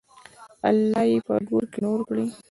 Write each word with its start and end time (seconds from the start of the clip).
الله 0.69 1.01
یې 1.11 1.17
په 1.27 1.33
ګور 1.47 1.63
کې 1.71 1.79
نور 1.85 1.99
کړي. 2.07 2.25